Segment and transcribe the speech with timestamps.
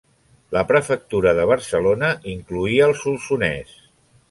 [0.55, 3.79] La prefectura de Barcelona incloïa el Solsonès.